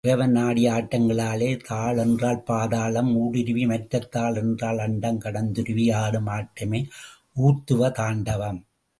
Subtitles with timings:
[0.03, 6.85] இறைவன் ஆடிய ஆட்டங்களாலே தாளொன்றால் பாதாளம் ஊடுருலி, மற்றைத் தாளொன்றால் அண்டம் கடந்துருவி ஆடும் ஆட்டமே
[7.35, 8.65] ஊர்த்துவ தாண்டவம்.